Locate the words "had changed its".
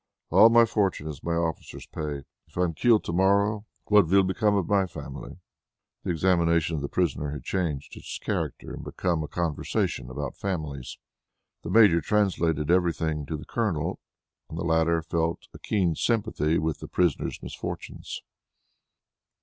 7.29-8.17